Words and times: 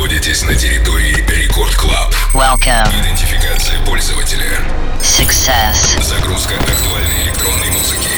находитесь 0.00 0.42
на 0.44 0.54
территории 0.54 1.14
Record 1.28 1.74
Club. 1.74 2.14
Welcome. 2.32 2.88
Идентификация 3.02 3.78
пользователя. 3.84 4.58
Success. 5.02 6.02
Загрузка 6.02 6.54
актуальной 6.54 7.24
электронной 7.24 7.68
музыки. 7.68 8.08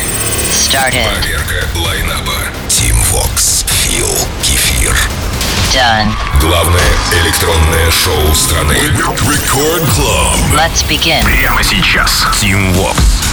Started. 0.52 1.08
Проверка 1.08 1.66
лайнапа. 1.74 2.36
Tim 2.68 2.94
Vox. 3.10 3.66
Фил. 3.82 4.06
Кефир. 4.44 4.96
Done. 5.74 6.12
Главное 6.40 6.92
электронное 7.20 7.90
шоу 7.90 8.32
страны. 8.32 8.74
Record 8.74 9.82
Club. 9.96 10.36
Let's 10.54 10.86
begin. 10.88 11.24
Прямо 11.24 11.64
сейчас. 11.64 12.24
Tim 12.40 12.72
Vox. 12.76 13.31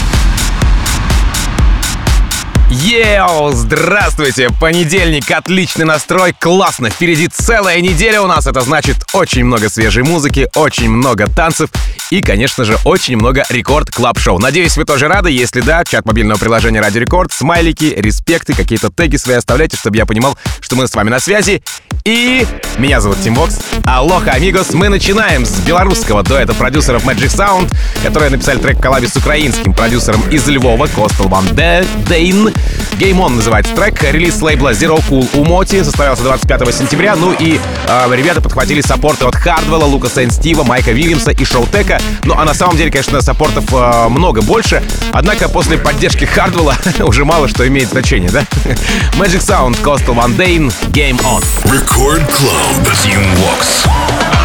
Йоу, 2.72 3.52
здравствуйте! 3.54 4.50
Понедельник, 4.62 5.32
отличный 5.32 5.86
настрой, 5.86 6.36
классно! 6.38 6.92
Впереди 6.92 7.28
целая 7.28 7.82
неделя 7.82 8.22
у 8.22 8.28
нас, 8.28 8.46
это 8.46 8.62
значит 8.62 8.98
очень 9.14 9.44
много 9.44 9.70
свежей 9.70 10.04
музыки, 10.04 10.48
очень 10.54 10.88
много 10.88 11.26
танцев 11.26 11.72
и, 12.12 12.22
конечно 12.22 12.66
же, 12.66 12.78
очень 12.86 13.18
много 13.18 13.44
Record 13.50 13.92
Club 13.92 14.20
шоу 14.20 14.40
Надеюсь, 14.40 14.78
вы 14.78 14.86
тоже 14.86 15.08
рады, 15.08 15.30
если 15.32 15.62
да, 15.62 15.84
чат 15.84 16.06
мобильного 16.06 16.40
приложения 16.40 16.82
Радио 16.82 17.02
Рекорд, 17.02 17.32
смайлики, 17.32 17.94
респекты, 17.98 18.54
какие-то 18.54 18.90
теги 18.90 19.16
свои 19.16 19.38
оставляйте, 19.38 19.78
чтобы 19.78 19.98
я 19.98 20.06
понимал, 20.06 20.38
что 20.60 20.76
мы 20.76 20.88
с 20.88 20.94
вами 20.94 21.10
на 21.10 21.20
связи. 21.20 21.64
И 22.06 22.48
меня 22.78 23.02
зовут 23.02 23.22
Tim 23.22 23.36
Vox. 23.36 23.60
Aloha, 23.86 24.32
amigos, 24.32 24.74
мы 24.74 24.90
начинаем 24.90 25.46
с 25.46 25.60
белорусского 25.60 26.24
дуэта 26.24 26.54
продюсеров 26.54 27.06
Magic 27.06 27.28
Sound, 27.28 27.72
которые 28.04 28.32
написали 28.32 28.58
трек 28.58 28.77
в 28.77 28.82
коллабе 28.82 29.08
с 29.08 29.16
украинским 29.16 29.74
продюсером 29.74 30.22
из 30.30 30.48
Львова, 30.48 30.88
Costel 30.88 31.28
Van 31.28 31.46
Dein. 31.56 32.52
Game 33.00 33.18
On 33.20 33.30
называется 33.30 33.74
трек. 33.76 34.02
Релиз 34.04 34.42
лейбла 34.42 34.72
Zero 34.72 35.02
Cool 35.10 35.28
у 35.34 35.46
Моти 35.46 35.84
состоялся 35.84 36.24
25 36.24 36.76
сентября. 36.76 37.16
Ну 37.16 37.34
и 37.34 37.60
э, 37.88 38.16
ребята 38.16 38.42
подхватили 38.42 38.82
саппорты 38.82 39.26
от 39.26 39.36
Хардвелла, 39.36 39.86
Лукаса 39.86 40.24
and 40.24 40.32
Стива, 40.32 40.64
Майка 40.64 40.92
Вильямса 40.92 41.32
и 41.32 41.46
Шоутека. 41.46 42.00
Ну 42.24 42.36
а 42.38 42.46
на 42.46 42.54
самом 42.54 42.78
деле, 42.78 42.92
конечно, 42.92 43.22
саппортов 43.22 43.66
э, 43.72 44.10
много 44.10 44.42
больше. 44.42 44.84
Однако 45.12 45.50
после 45.50 45.78
поддержки 45.78 46.26
Хардвелла 46.26 46.76
уже 47.00 47.26
мало 47.26 47.48
что 47.48 47.68
имеет 47.68 47.90
значение, 47.90 48.30
да? 48.30 48.42
Magic 49.14 49.42
Sound, 49.42 49.82
Coastal 49.82 50.16
One 50.16 50.36
Game 50.38 51.20
On. 51.22 51.44
Record 51.72 52.24
Club. 52.32 52.90
Team 53.04 53.24
Vox. 53.38 54.39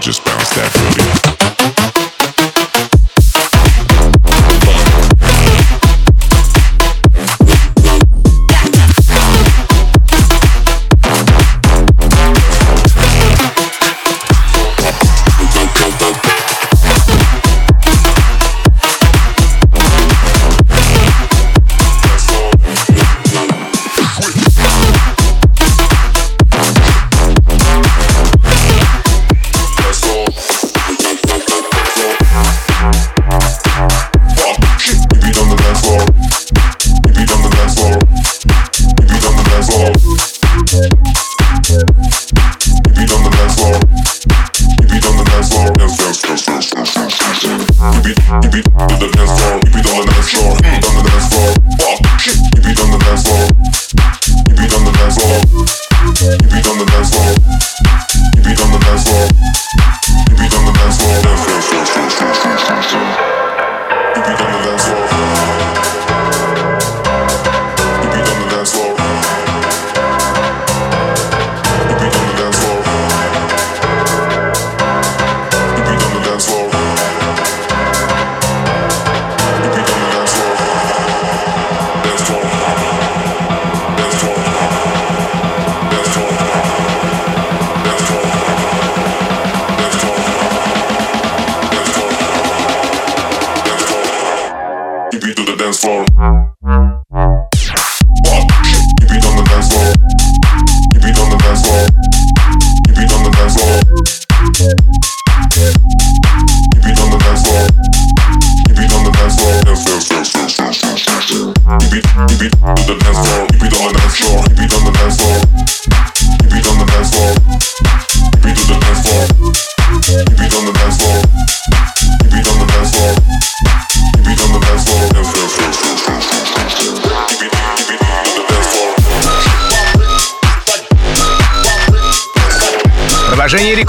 just 0.00 0.24
bounce 0.24 0.48
that 0.54 0.72
booty. 0.72 1.19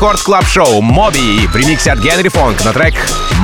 Record 0.01 0.22
Club 0.24 0.48
шоу 0.48 0.81
Моби 0.81 1.46
в 1.46 1.55
ремиксе 1.55 1.91
от 1.91 2.00
Генри 2.00 2.29
Фонг 2.29 2.65
на 2.65 2.74
трек 2.74 2.96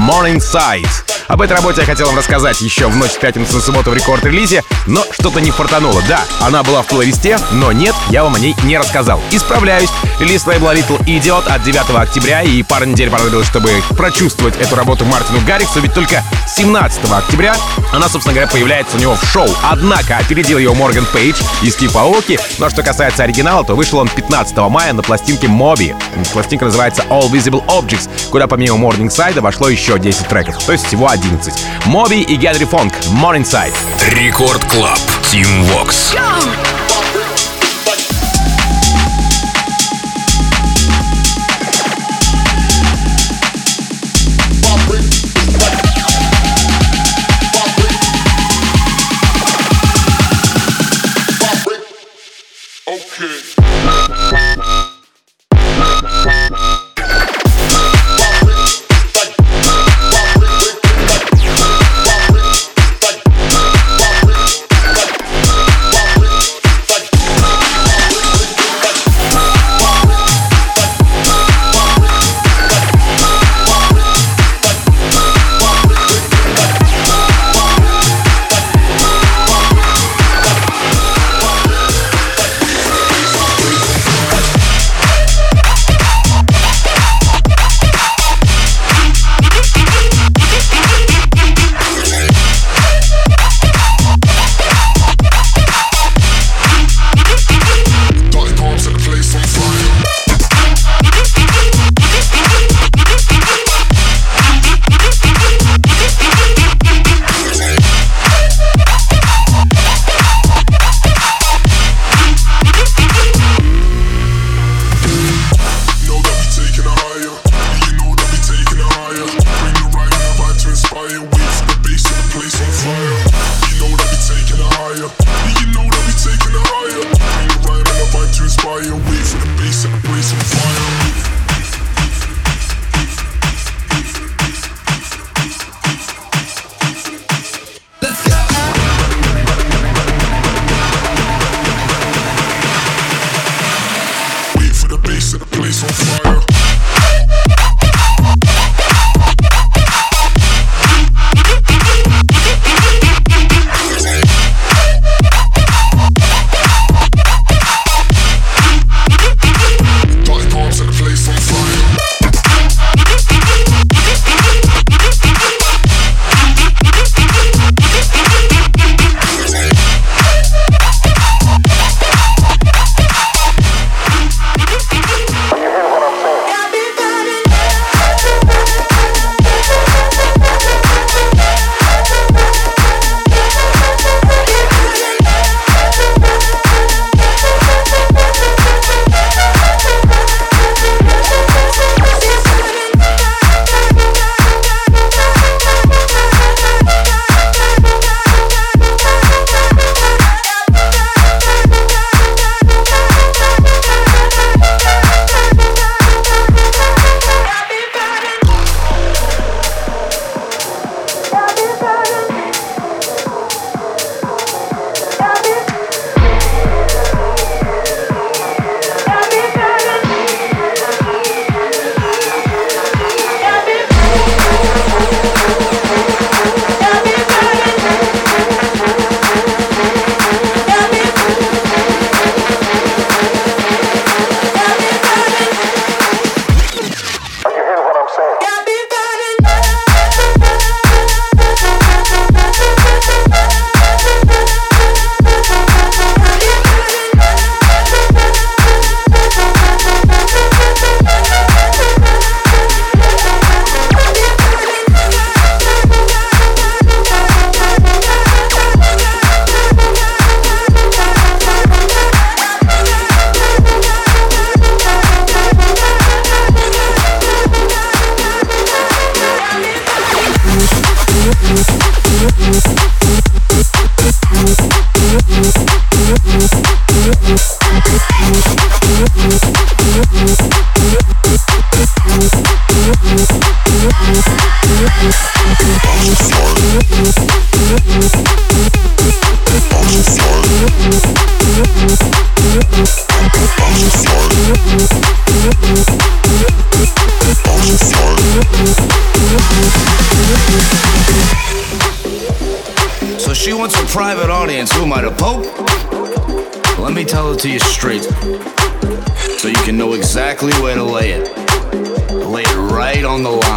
Morningside. 0.09 0.87
Об 1.27 1.43
этой 1.43 1.55
работе 1.55 1.81
я 1.81 1.85
хотел 1.85 2.07
вам 2.07 2.17
рассказать 2.17 2.59
еще 2.61 2.87
в 2.87 2.95
ночь 2.95 3.11
с 3.11 3.17
пятницы 3.17 3.57
на 3.57 3.61
субботу 3.61 3.91
в 3.91 3.93
рекорд-релизе, 3.93 4.63
но 4.87 5.03
что-то 5.11 5.39
не 5.39 5.51
фартануло. 5.51 6.01
Да, 6.07 6.21
она 6.41 6.63
была 6.63 6.81
в 6.81 6.87
плейлисте, 6.87 7.37
но 7.51 7.71
нет, 7.71 7.93
я 8.09 8.23
вам 8.23 8.33
о 8.33 8.39
ней 8.39 8.55
не 8.63 8.75
рассказал. 8.79 9.21
Исправляюсь. 9.29 9.91
Релиз 10.19 10.47
лейбла 10.47 10.73
Little 10.73 10.99
Idiot 11.05 11.47
от 11.47 11.61
9 11.61 11.89
октября, 11.95 12.41
и 12.41 12.63
пару 12.63 12.85
недель 12.85 13.11
понадобилось, 13.11 13.47
чтобы 13.47 13.69
прочувствовать 13.95 14.57
эту 14.57 14.75
работу 14.75 15.05
Мартину 15.05 15.39
Гарриксу, 15.45 15.79
ведь 15.79 15.93
только 15.93 16.23
17 16.57 17.11
октября 17.11 17.55
она, 17.93 18.09
собственно 18.09 18.33
говоря, 18.33 18.51
появляется 18.51 18.97
у 18.97 18.99
него 18.99 19.13
в 19.13 19.23
шоу. 19.25 19.47
Однако 19.63 20.17
опередил 20.17 20.57
его 20.57 20.73
Морган 20.73 21.05
Пейдж 21.13 21.39
и 21.61 21.73
Стив 21.73 21.95
Аоки, 21.95 22.39
но 22.57 22.71
что 22.71 22.81
касается 22.81 23.21
оригинала, 23.21 23.63
то 23.63 23.75
вышел 23.75 23.99
он 23.99 24.09
15 24.09 24.57
мая 24.57 24.91
на 24.93 25.03
пластинке 25.03 25.47
Моби. 25.47 25.95
Пластинка 26.33 26.65
называется 26.65 27.03
All 27.09 27.29
Visible 27.29 27.63
Objects, 27.67 28.09
куда 28.31 28.47
помимо 28.47 28.75
Morningside 28.77 29.39
вошло 29.39 29.69
еще 29.69 29.99
10 29.99 30.27
треков, 30.27 30.57
то 30.63 30.71
есть 30.71 30.87
всего 30.87 31.07
11. 31.07 31.53
Моби 31.85 32.23
и 32.23 32.35
Генри 32.35 32.65
Фонг, 32.65 32.91
Morningside. 33.11 33.75
Record 34.15 34.63
Club. 34.65 34.97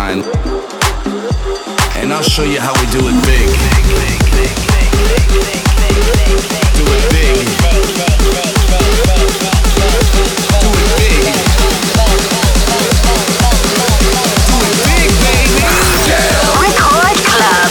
And 0.01 0.25
I'll 2.11 2.23
show 2.23 2.43
you 2.43 2.59
how 2.59 2.73
we 2.73 2.87
do 2.91 3.07
it 3.07 3.13
big. 3.27 3.47
Do 3.47 3.53
it 3.53 4.23
big. 4.33 4.49
Do 6.75 6.85
it 6.89 7.05
big. 7.13 7.37
Do 14.49 14.57
it 14.57 14.77
big, 14.89 15.11
baby. 15.21 15.69
Record 16.63 17.19
Club. 17.27 17.71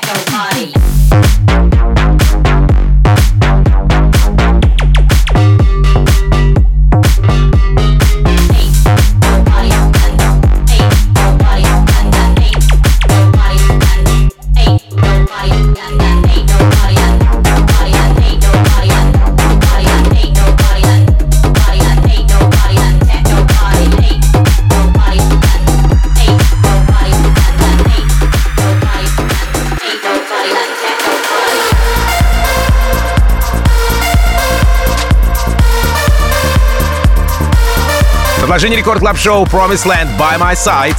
techno 0.00 0.24
party. 0.32 0.99
Продолжение 38.50 38.80
рекорд 38.80 38.98
клаб 38.98 39.16
шоу 39.16 39.44
Promise 39.44 39.86
Land 39.86 40.18
by 40.18 40.36
My 40.36 40.56
Side. 40.56 40.98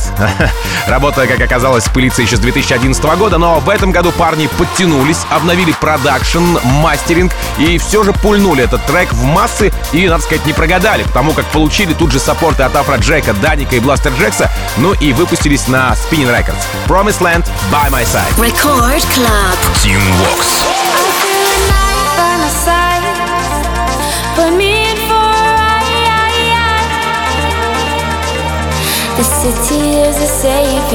работая, 0.88 1.28
как 1.28 1.42
оказалось, 1.42 1.84
с 1.84 1.90
пылится 1.90 2.22
еще 2.22 2.38
с 2.38 2.40
2011 2.40 3.04
года, 3.18 3.38
но 3.38 3.60
в 3.60 3.68
этом 3.68 3.92
году 3.92 4.14
парни 4.14 4.48
подтянулись, 4.58 5.26
обновили 5.30 5.74
продакшн, 5.74 6.58
мастеринг 6.64 7.34
и 7.58 7.78
все 7.78 8.06
же 8.06 8.14
пульнули 8.14 8.64
этот 8.64 8.86
трек 8.86 9.12
в 9.12 9.26
массы 9.26 9.74
и, 9.92 10.08
надо 10.08 10.24
сказать, 10.24 10.46
не 10.46 10.54
прогадали, 10.54 11.04
потому 11.04 11.34
как 11.34 11.44
получили 11.48 11.94
тут 11.94 12.14
же 12.14 12.20
саппорты 12.20 12.64
от 12.64 12.74
Афра 12.74 12.96
Джека, 12.96 13.34
Даника 13.34 13.76
и 13.76 13.82
Бластер 13.82 14.14
Джекса, 14.14 14.50
ну 14.78 14.94
и 14.94 15.12
выпустились 15.12 15.68
на 15.68 15.92
Spinning 15.92 16.34
Records. 16.34 16.64
Promise 16.88 17.20
Land 17.20 17.50
by 17.70 17.90
My 17.90 18.06
Side. 18.06 18.34
Record 18.38 19.04
Club. 19.14 19.58
Team 19.84 20.00
Vox. 20.22 21.01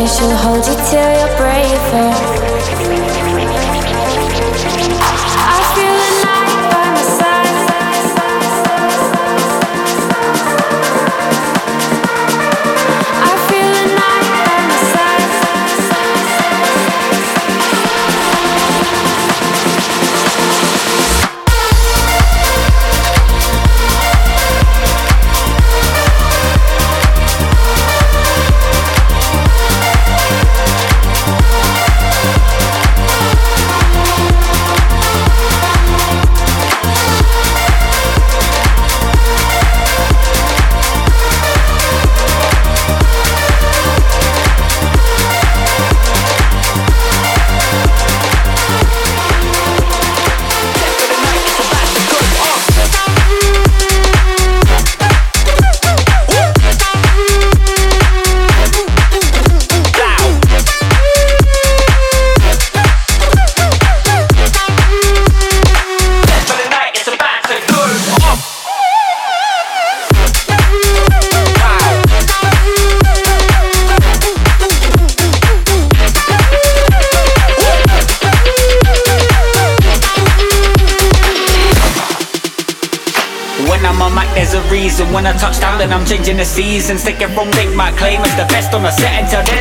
she'll 0.04 0.36
hold 0.36 0.66
you 0.66 0.74
till 0.90 1.10
you're 1.18 1.36
braver. 1.38 2.55
seasons. 86.56 87.04
they 87.04 87.12
and 87.12 87.36
wrong, 87.36 87.50
make 87.50 87.74
my 87.76 87.92
claim 87.92 88.20
as 88.22 88.34
the 88.36 88.46
best 88.54 88.72
on 88.72 88.82
the 88.82 88.90
set 88.90 89.22
until 89.22 89.42
then. 89.44 89.55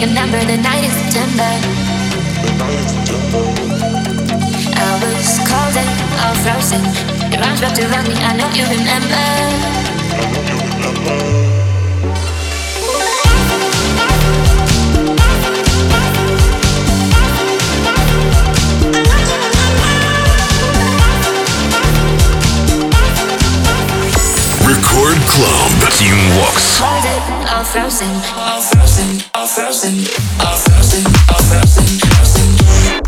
be 0.00 0.06
number, 0.12 0.38
the 0.44 0.56
night 0.58 0.84
of 0.84 0.92
September. 0.92 1.50
I 4.76 4.92
was 5.00 5.38
cold 5.48 5.76
and 5.76 5.90
all 6.20 6.36
frozen. 6.44 6.82
Your 7.32 7.42
arms 7.42 7.60
wrapped 7.62 7.78
around 7.78 8.08
me, 8.08 8.14
I 8.20 8.36
know 8.36 8.48
you 8.52 8.64
remember. 8.64 9.24
Record 24.66 25.18
Club 25.32 25.72
Team 25.96 26.18
Walks. 26.38 26.66
All 27.48 27.64
frozen, 27.64 28.10
all 28.36 28.60
frozen 28.60 29.35
frozen, 29.46 29.94
I'm 30.40 30.58
frozen, 30.58 31.06
I'm 31.28 31.44
frozen, 31.44 31.86
frozen. 31.86 33.05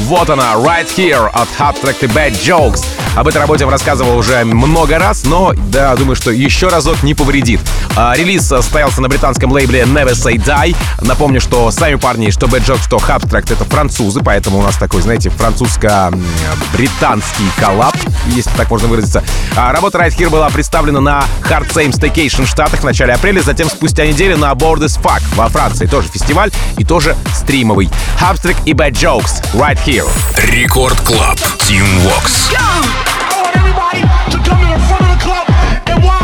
Вот 0.00 0.28
она, 0.28 0.54
Right 0.54 0.88
Here 0.96 1.30
от 1.32 1.48
Hot 1.58 1.80
Track 1.80 1.98
и 2.00 2.06
Bad 2.06 2.32
Jokes. 2.32 2.84
Об 3.16 3.28
этой 3.28 3.38
работе 3.38 3.64
я 3.64 3.70
рассказывал 3.70 4.18
уже 4.18 4.44
много 4.44 4.98
раз, 4.98 5.22
но 5.24 5.52
да, 5.70 5.94
думаю, 5.94 6.16
что 6.16 6.32
еще 6.32 6.66
разок 6.66 7.04
не 7.04 7.14
повредит. 7.14 7.60
А, 7.96 8.12
релиз 8.16 8.48
состоялся 8.48 9.00
на 9.00 9.08
британском 9.08 9.52
лейбле 9.52 9.82
Never 9.82 10.14
Say 10.14 10.34
Die. 10.34 10.74
Напомню, 11.00 11.40
что 11.40 11.70
сами 11.70 11.94
парни, 11.94 12.30
что 12.30 12.46
Bad 12.46 12.66
Jokes, 12.66 12.82
что 12.82 12.96
Track 12.96 13.52
это 13.52 13.64
французы, 13.64 14.20
поэтому 14.20 14.58
у 14.58 14.62
нас 14.62 14.76
такой, 14.76 15.00
знаете, 15.00 15.30
французско-британский 15.30 17.48
коллаб, 17.60 17.94
если 18.28 18.50
так 18.56 18.68
можно 18.70 18.88
выразиться. 18.88 19.22
А, 19.56 19.72
работа 19.72 19.98
Right 19.98 20.18
Here 20.18 20.28
была 20.28 20.50
представлена 20.50 21.00
на 21.00 21.22
Hard 21.42 21.72
Same 21.72 21.92
Staycation 21.92 22.46
в 22.46 22.48
Штатах 22.48 22.80
в 22.80 22.84
начале 22.84 23.12
апреля, 23.12 23.42
затем 23.42 23.70
спустя 23.70 24.04
неделю 24.06 24.38
на 24.38 24.50
Board 24.54 24.80
as 24.80 25.00
Fuck 25.00 25.22
во 25.36 25.48
Франции. 25.48 25.86
Тоже 25.86 26.08
фестиваль 26.08 26.50
и 26.78 26.84
тоже 26.84 27.14
стримовый. 27.32 27.88
Hubstrick 28.20 28.56
и 28.64 28.72
Bad 28.72 28.94
Jokes. 28.94 29.40
Right 29.54 29.78
Here. 29.83 30.05
Рекорд 30.35 31.01
Клаб. 31.01 31.37
Team 31.67 31.83
Vox. 31.99 32.49
I 32.51 33.41
want 33.43 33.55
everybody 33.57 34.01
to 34.31 34.37
come 34.47 34.57
to 34.57 34.67
the 34.71 34.79
front 34.87 35.03
of 35.03 35.09
the 35.11 35.21
club 35.21 35.47
and 35.85 36.01
wild 36.01 36.22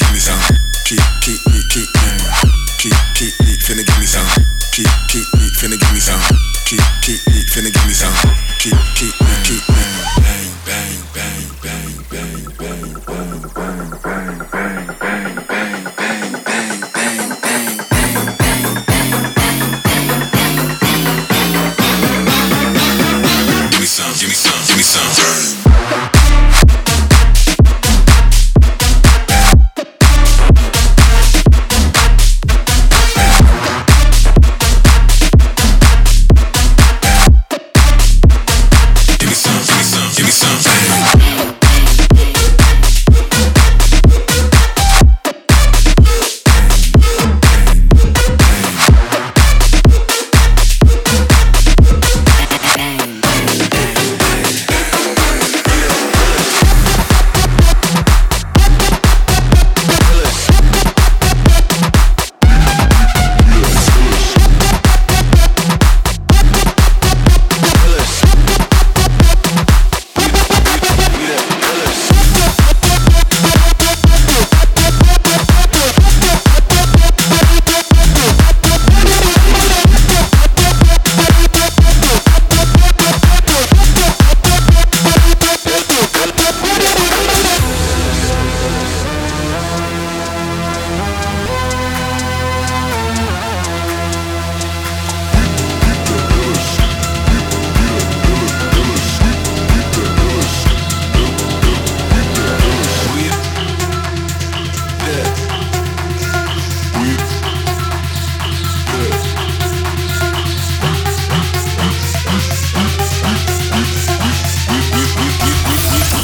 give 0.00 0.12
me 0.12 0.18
some. 0.18 0.40
Keep, 0.84 1.00
keep, 1.20 1.40
keep, 1.52 1.66
keep, 1.68 1.88
keep, 2.78 2.94
keep, 3.14 3.34
keep, 3.44 3.60
finna 3.60 3.84
give 3.84 3.98
me 3.98 4.06
some. 4.06 4.26
Keep, 4.72 4.88
keep, 5.08 5.26
keep, 5.36 5.52
finna 5.60 5.78
give 5.78 5.92
me 5.92 6.00
some. 6.00 6.20
Keep, 6.64 6.80
keep, 7.02 7.20
keep, 7.28 7.46
finna 7.48 7.72
give 7.72 7.86
me 7.86 7.92
some. 7.92 8.14
Keep, 8.58 8.76
keep, 8.94 9.14
keep, 9.18 9.44
keep, 9.44 9.62
bang, 10.22 10.50
bang. 10.64 11.09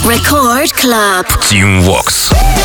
Record 0.07 0.73
Club. 0.73 1.27
Team 1.49 1.85
Walks. 1.85 2.56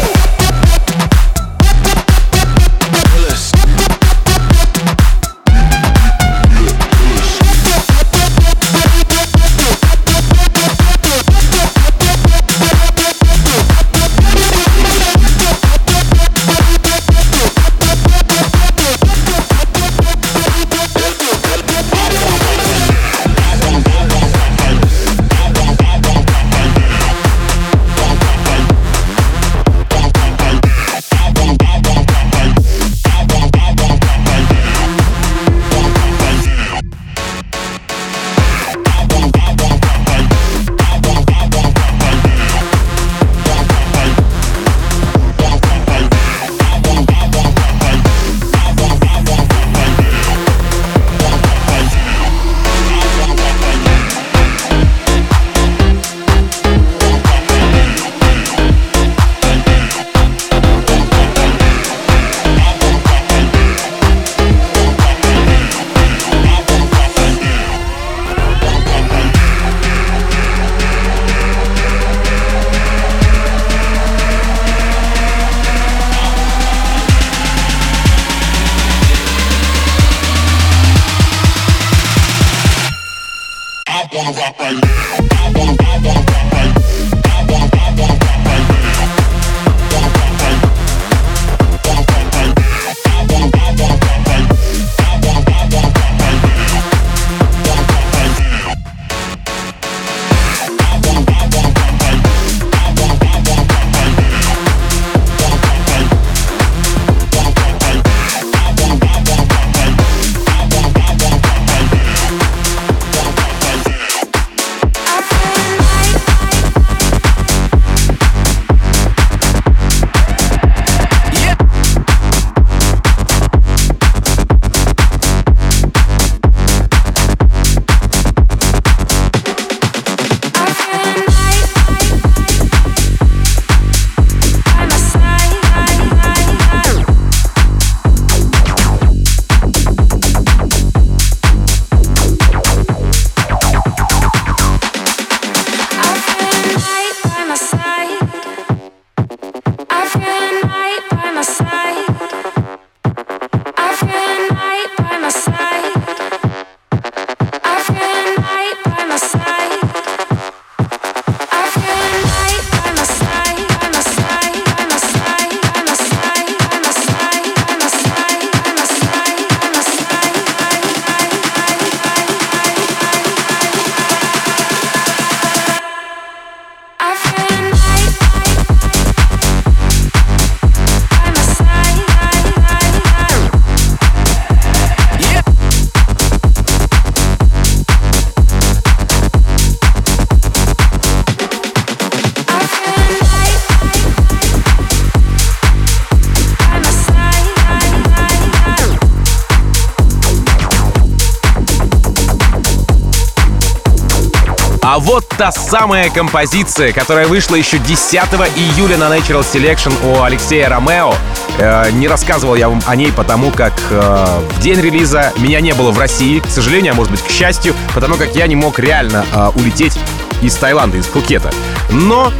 Самая 205.71 206.09
композиция, 206.09 206.91
которая 206.91 207.27
вышла 207.27 207.55
еще 207.55 207.77
10 207.77 208.13
июля 208.57 208.97
на 208.97 209.05
Natural 209.05 209.39
Selection 209.39 209.93
у 210.05 210.21
Алексея 210.21 210.67
Ромео. 210.67 211.13
Э, 211.59 211.89
не 211.91 212.09
рассказывал 212.09 212.55
я 212.55 212.67
вам 212.67 212.83
о 212.85 212.93
ней, 212.97 213.09
потому 213.13 213.51
как 213.51 213.71
э, 213.89 214.41
в 214.49 214.59
день 214.59 214.81
релиза 214.81 215.31
меня 215.37 215.61
не 215.61 215.73
было 215.73 215.91
в 215.91 215.97
России, 215.97 216.39
к 216.39 216.47
сожалению, 216.47 216.91
а 216.91 216.95
может 216.97 217.11
быть 217.11 217.21
к 217.21 217.29
счастью, 217.29 217.73
потому 217.95 218.15
как 218.15 218.35
я 218.35 218.47
не 218.47 218.55
мог 218.57 218.79
реально 218.79 219.25
э, 219.33 219.51
улететь 219.55 219.97
из 220.41 220.53
Таиланда, 220.55 220.97
из 220.97 221.07
Пхукета. 221.07 221.53
Но 221.89 222.33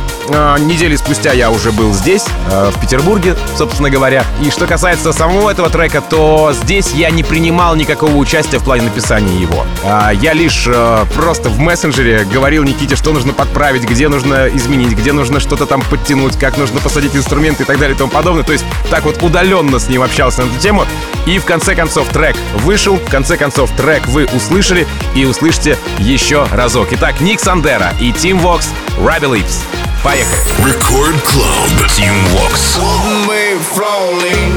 недели 0.60 0.96
спустя 0.96 1.34
я 1.34 1.52
уже 1.52 1.72
был 1.72 1.94
здесь, 1.94 2.26
э, 2.50 2.72
в 2.74 2.80
Петербурге, 2.80 3.36
собственно 3.58 3.90
говоря. 3.90 4.26
И 4.42 4.50
что 4.50 4.68
касается 4.68 5.14
самого 5.14 5.50
этого 5.50 5.70
трека, 5.70 6.02
то 6.02 6.54
здесь 6.54 6.94
я 6.94 7.10
не 7.10 7.24
принимал 7.24 7.76
никакого 7.76 8.16
участия 8.16 8.60
в 8.60 8.64
плане 8.64 8.84
написания 8.84 9.36
его. 9.40 9.66
Э, 9.84 10.12
я 10.14 10.34
лишь 10.34 10.66
э, 10.68 11.06
просто 11.16 11.50
в 11.50 11.60
мессенджере 11.60 12.26
говорил 12.26 12.64
Никите, 12.64 12.96
что 12.96 13.12
нужно 13.14 13.34
подправить, 13.34 13.84
где 13.84 14.08
нужно 14.08 14.48
изменить, 14.48 14.92
где 14.92 15.14
нужно 15.14 15.40
что-то 15.40 15.66
там 15.66 15.82
подтянуть, 15.82 16.38
как 16.38 16.58
нужно 16.58 16.80
посадить 16.80 17.16
инструменты 17.16 17.64
и 17.64 17.66
так 17.66 17.80
далее 17.80 17.96
и 17.96 17.98
тому 17.98 18.12
подобное. 18.12 18.44
То 18.44 18.54
есть 18.54 18.66
так 18.90 19.04
вот 19.04 19.22
удаленно 19.22 19.80
с 19.80 19.88
ним 19.88 20.02
общался 20.02 20.44
на 20.44 20.50
эту 20.50 20.60
тему. 20.60 20.86
И 21.26 21.40
в 21.40 21.46
конце 21.46 21.76
концов 21.76 22.08
трек 22.10 22.36
вышел, 22.56 22.98
в 22.98 23.10
конце 23.10 23.38
концов 23.38 23.70
трек 23.76 24.08
вы 24.08 24.26
услышали 24.26 24.88
и 25.16 25.26
услышите 25.26 25.78
еще 26.00 26.48
разок. 26.52 26.90
Итак, 26.92 27.22
Ник 27.22 27.40
Сандера 27.40 27.94
и 28.00 28.12
Team 28.12 28.42
Vox 28.42 28.66
Rabbit 28.98 29.32
Lips. 29.32 29.91
Поехали. 30.03 30.65
Record 30.65 31.15
Club. 31.25 31.71
Team 31.95 32.15
Vox. 32.35 32.77
One-way 32.79 33.59
flowing. 33.59 34.53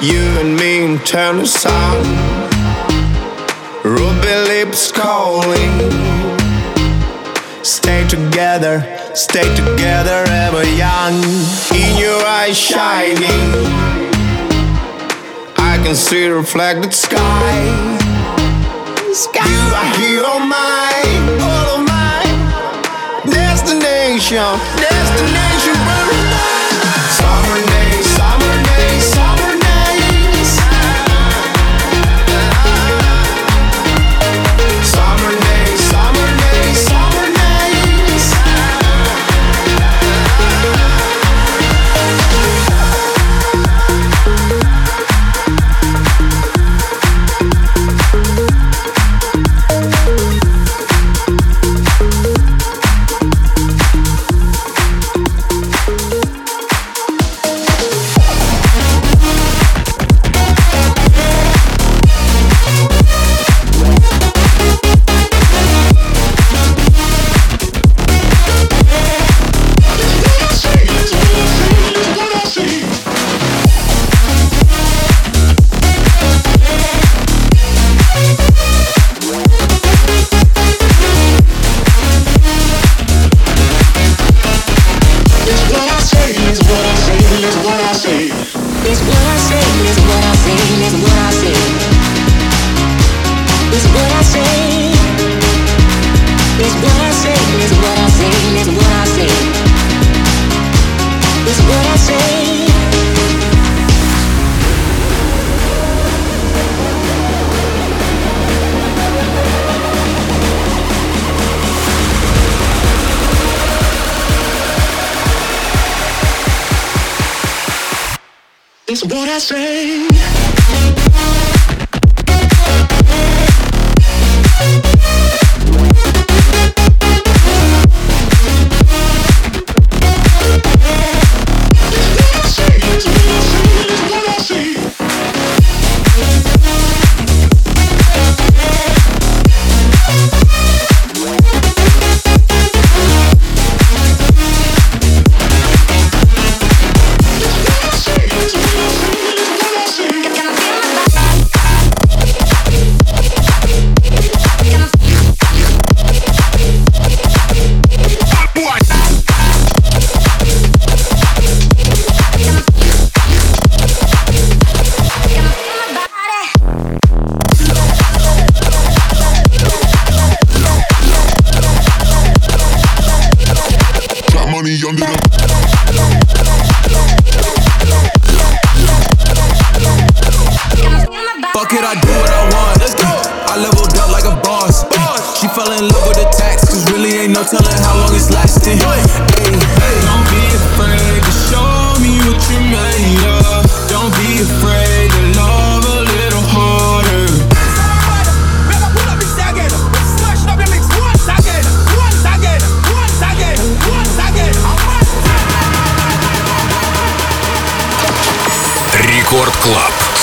You 0.00 0.22
and 0.40 0.56
me 0.56 0.98
turn 1.04 1.40
aside. 1.40 2.06
Ruby 3.84 4.34
lips 4.48 4.90
calling. 4.90 5.74
Stay 7.62 8.06
together, 8.08 8.84
stay 9.14 9.54
together, 9.54 10.24
ever 10.28 10.64
young. 10.76 11.14
In 11.72 11.96
your 11.96 12.20
eyes 12.26 12.58
shining. 12.58 13.50
I 15.56 15.78
can 15.82 15.94
see 15.94 16.28
the 16.28 16.34
reflected 16.34 16.92
sky. 16.92 18.00
You 19.34 19.74
are 19.74 19.90
here 19.98 20.24
on 20.24 20.48
mine, 20.48 21.40
all 21.40 21.47
of 21.47 21.47
mine. 21.47 21.47
Destination, 24.19 24.59
destination, 24.75 25.48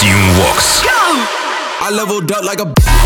Tune 0.00 0.38
Walks. 0.38 0.82
Go! 0.82 0.90
I 1.80 1.90
leveled 1.90 2.30
up 2.30 2.44
like 2.44 2.60
a. 2.60 3.05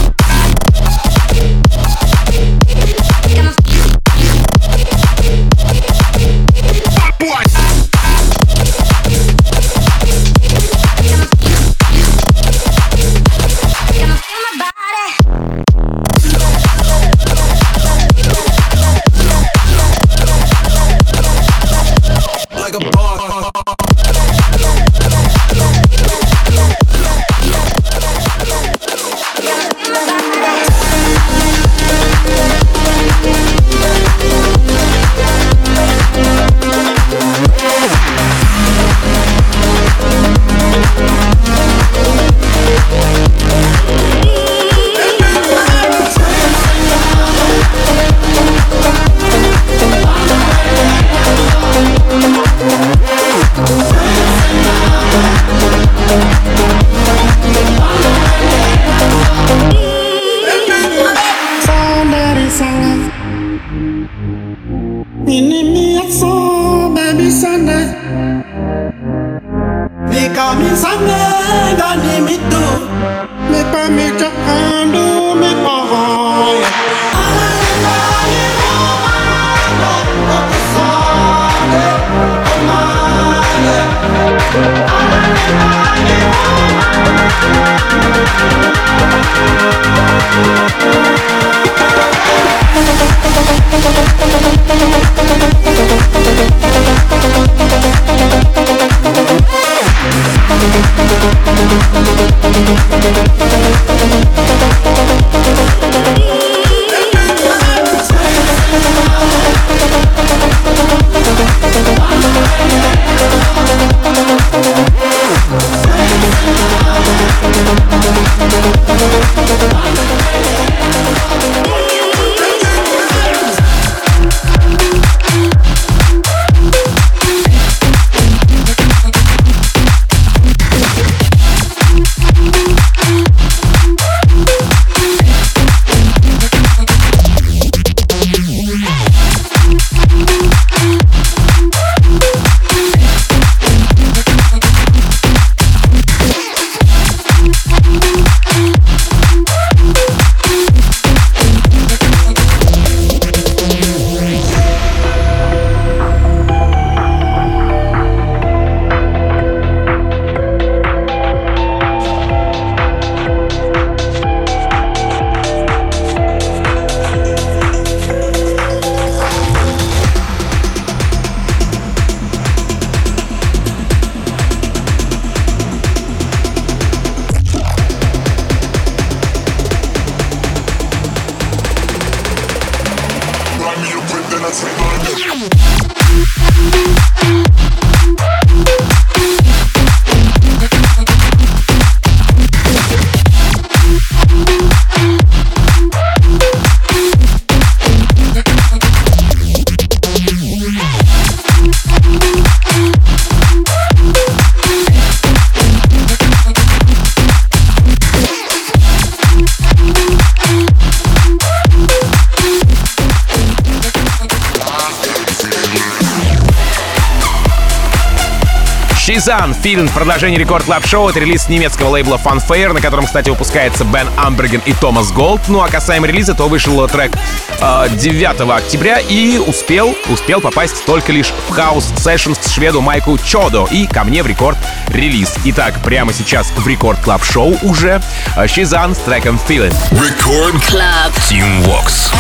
Шизан, 219.21 219.53
Feeling 219.53 219.87
в 219.87 219.93
продолжении 219.93 220.39
Record 220.39 220.65
Club 220.65 220.87
шоу 220.87 221.11
это 221.11 221.21
релиз 221.21 221.51
немецкого 221.51 221.91
лейбла 221.91 222.17
Funfair, 222.17 222.73
на 222.73 222.81
котором, 222.81 223.05
кстати, 223.05 223.29
выпускается 223.29 223.85
Бен 223.85 224.09
Амберген 224.17 224.63
и 224.65 224.73
Томас 224.73 225.13
Голд. 225.13 225.43
Ну 225.49 225.61
а 225.61 225.69
касаемо 225.69 226.07
релиза, 226.07 226.33
то 226.33 226.49
вышел 226.49 226.89
трек 226.89 227.13
э, 227.61 227.89
9 227.91 228.41
октября 228.51 228.99
и 228.99 229.37
успел, 229.37 229.95
успел 230.09 230.41
попасть 230.41 230.87
только 230.87 231.13
лишь 231.13 231.35
в 231.51 231.53
House 231.53 231.93
Sessions 231.97 232.41
к 232.43 232.51
шведу 232.51 232.81
Майку 232.81 233.19
Чодо 233.19 233.69
и 233.71 233.87
ко 233.87 234.05
мне 234.05 234.23
в 234.23 234.27
рекорд 234.27 234.57
релиз. 234.89 235.35
Итак, 235.45 235.75
прямо 235.85 236.15
сейчас 236.15 236.51
в 236.57 236.67
Record 236.67 236.99
Club 237.01 237.23
шоу 237.23 237.59
уже 237.61 238.01
Шизан 238.47 238.95
с 238.95 239.01
треком 239.01 239.39
Feeling. 239.47 239.75
Record 239.91 240.55
Club. 240.63 241.13
Team 241.29 241.63
Vox. 241.67 242.11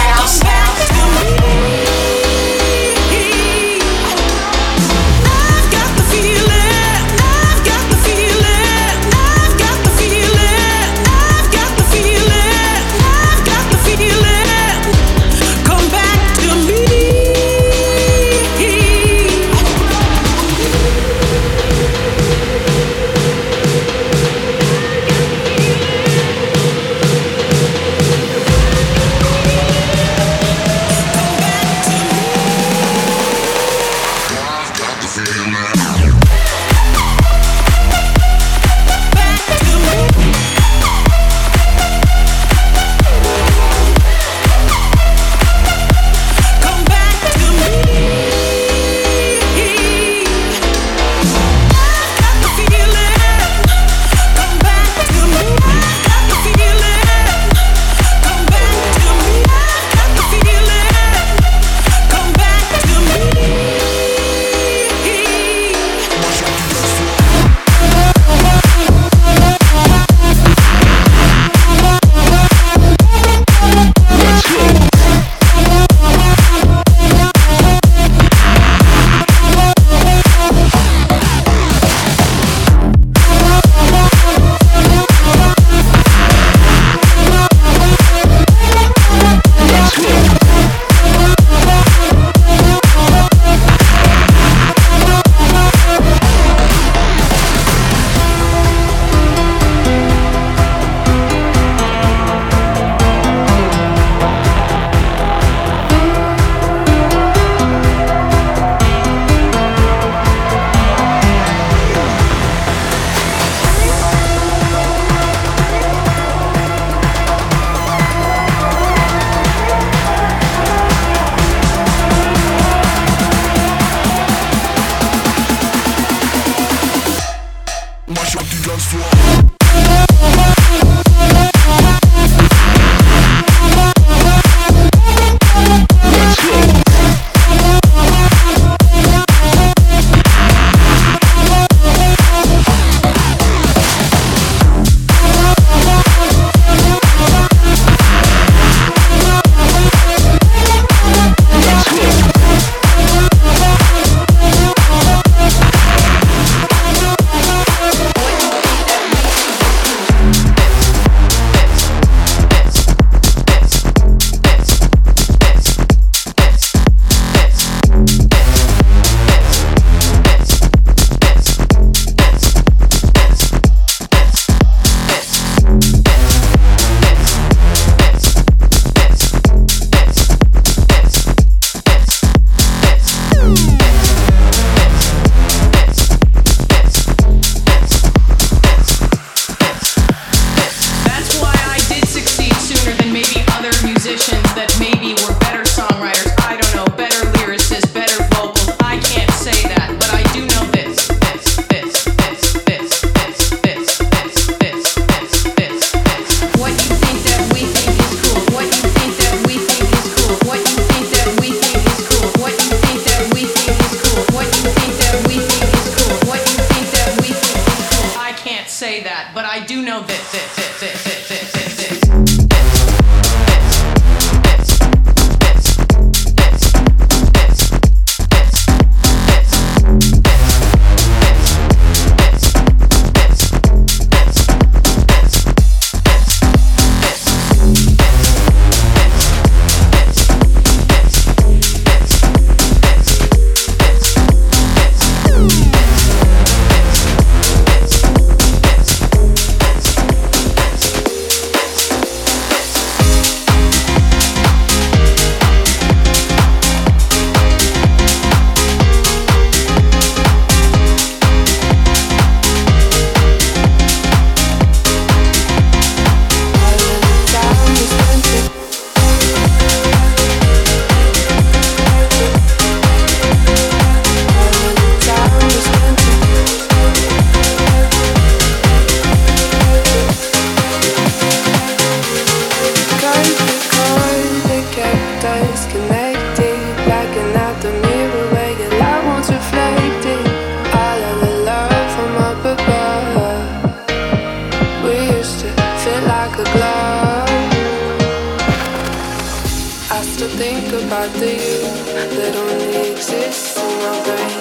That 301.86 302.36
only 302.36 302.92
exists 302.92 303.56
in 303.56 303.72
my 303.78 304.02
brain. 304.04 304.40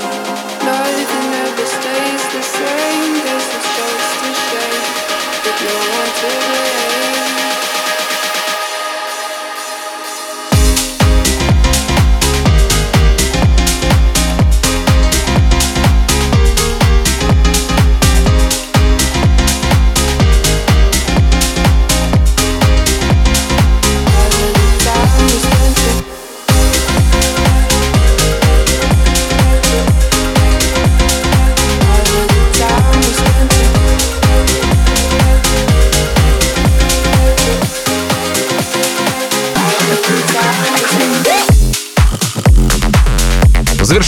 Nothing 0.65 1.31
never 1.31 1.65
stays 1.65 2.23
the 2.33 2.41
same. 2.41 3.09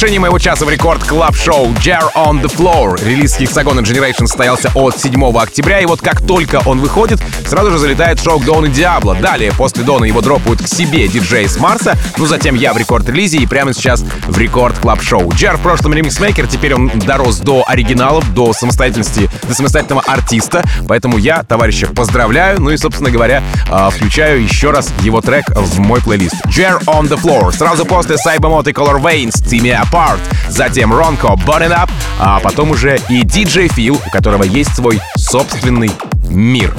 Завершении 0.02 0.18
моего 0.18 0.40
часа 0.40 0.66
в 0.66 0.70
рекорд 0.72 1.04
клаб 1.04 1.36
шоу 1.36 1.68
Jar 1.74 2.12
on 2.16 2.42
the 2.42 2.52
Floor. 2.52 3.06
Релиз 3.06 3.40
Hexagon 3.40 3.84
Generation 3.84 4.26
состоялся 4.26 4.72
от 4.74 5.00
7 5.00 5.38
октября, 5.38 5.80
и 5.80 5.86
вот 5.86 6.02
как 6.02 6.26
только 6.26 6.60
он 6.66 6.80
выходит, 6.80 7.20
сразу 7.46 7.70
же 7.70 7.78
залетает 7.78 8.20
шоу 8.20 8.40
к 8.40 8.46
Дону 8.46 8.68
Диабло. 8.68 9.14
Далее, 9.14 9.52
после 9.56 9.84
Дона 9.84 10.06
его 10.06 10.22
дропают 10.22 10.60
к 10.64 10.68
себе 10.68 11.08
диджей 11.08 11.48
с 11.48 11.58
Марса, 11.58 11.96
ну 12.18 12.26
затем 12.26 12.56
я 12.56 12.74
в 12.74 12.78
рекорд-релизе 12.78 13.38
и 13.38 13.46
прямо 13.46 13.74
сейчас 13.74 14.04
в 14.28 14.36
рекорд 14.40 14.80
клаб 14.80 15.04
шоу. 15.04 15.32
Джар 15.34 15.58
в 15.58 15.62
прошлом 15.62 15.94
ремиксмейкер, 15.94 16.48
теперь 16.48 16.74
он 16.74 16.90
дорос 17.06 17.38
до 17.38 17.64
оригиналов, 17.68 18.34
до 18.34 18.54
самостоятельности, 18.54 19.30
до 19.48 19.54
самостоятельного 19.54 20.02
артиста, 20.08 20.64
поэтому 20.88 21.20
я 21.20 21.44
товарища 21.44 21.86
поздравляю, 21.86 22.60
ну 22.60 22.72
и, 22.72 22.78
собственно 22.78 23.12
говоря, 23.12 23.44
а, 23.70 23.92
включаю 23.92 24.42
еще 24.42 24.72
раз 24.72 24.92
его 25.02 25.22
трек 25.22 25.46
в 25.56 25.80
мой 25.80 26.02
плейлист. 26.02 26.44
Jar 26.48 26.84
on 26.86 27.08
the 27.08 27.22
Floor. 27.22 27.52
Сразу 27.56 27.86
после 27.86 28.16
Cybermod 28.16 28.68
и 28.68 28.74
Color 28.74 29.00
Veins, 29.00 29.34
Team 29.46 29.62
Me 29.62 29.91
Apart, 29.92 30.20
затем 30.48 30.94
Ронко, 30.94 31.28
Burning 31.46 31.74
Up, 31.74 31.90
а 32.20 32.40
потом 32.40 32.72
уже 32.72 32.98
и 33.10 33.24
DJ 33.24 33.68
Фил, 33.68 34.02
у 34.06 34.10
которого 34.10 34.44
есть 34.44 34.74
свой 34.76 35.02
собственный 35.18 35.92
мир. 36.30 36.74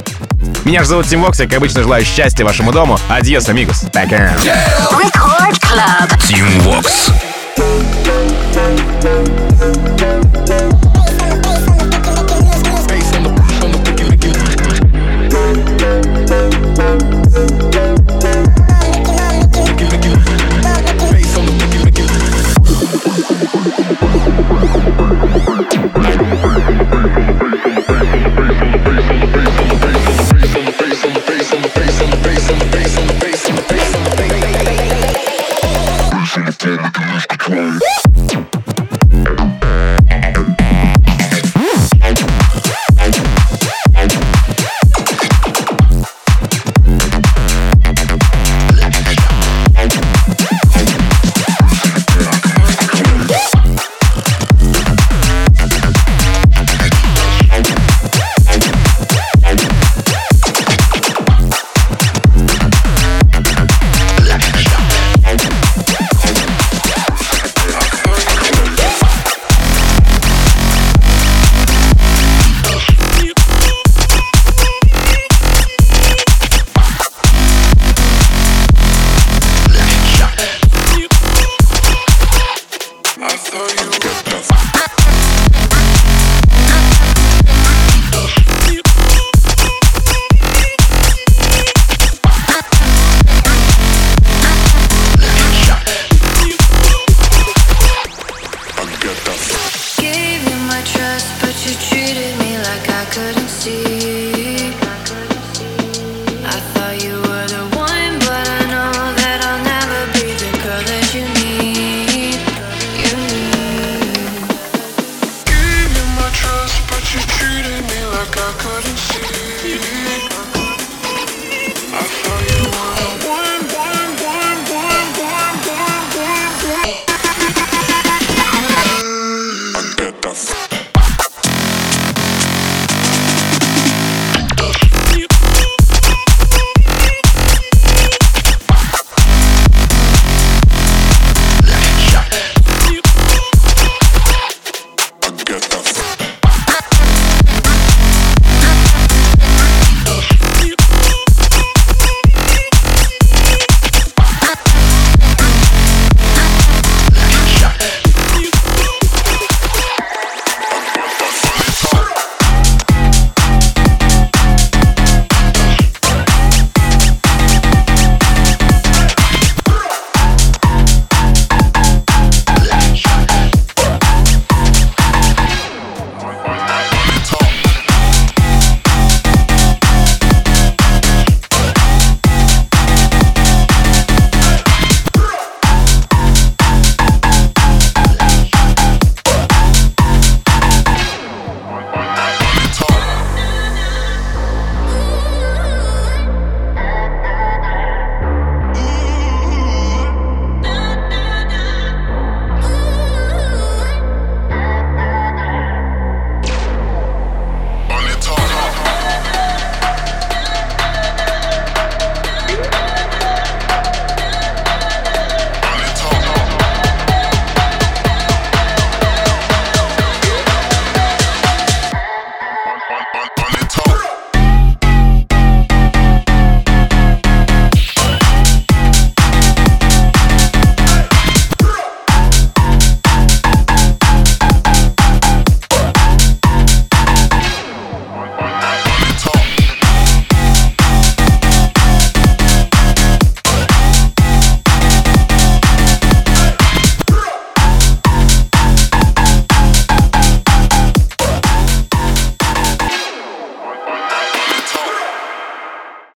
Меня 0.65 0.81
же 0.81 0.89
зовут 0.89 1.07
Тим 1.07 1.21
Вокс, 1.21 1.39
я, 1.39 1.45
как 1.45 1.57
обычно, 1.57 1.83
желаю 1.83 2.03
счастья 2.05 2.43
вашему 2.43 2.71
дому. 2.71 2.97
Адьос, 3.09 3.49
амигос. 3.49 3.85
Пока. 3.93 4.35
Team 6.27 6.47
Vox. 6.63 7.11